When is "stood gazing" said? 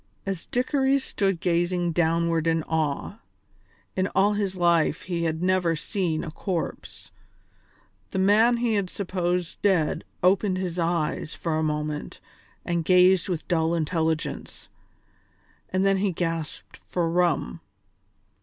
0.97-1.91